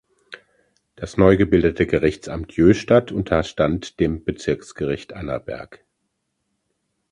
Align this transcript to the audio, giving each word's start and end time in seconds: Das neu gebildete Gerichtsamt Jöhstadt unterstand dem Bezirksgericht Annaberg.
Das 0.95 1.15
neu 1.17 1.37
gebildete 1.37 1.85
Gerichtsamt 1.85 2.55
Jöhstadt 2.57 3.11
unterstand 3.11 3.99
dem 3.99 4.23
Bezirksgericht 4.23 5.13
Annaberg. 5.13 5.85